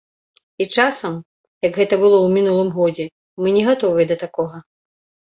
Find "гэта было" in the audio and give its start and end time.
1.81-2.17